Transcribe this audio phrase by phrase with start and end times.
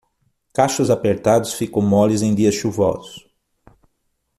[0.51, 3.23] Cachos apertados ficam moles em dias chuvosos.